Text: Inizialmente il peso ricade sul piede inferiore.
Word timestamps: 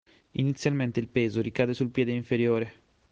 Inizialmente 0.33 0.99
il 0.99 1.07
peso 1.09 1.41
ricade 1.43 1.75
sul 1.75 1.91
piede 1.91 2.11
inferiore. 2.11 2.73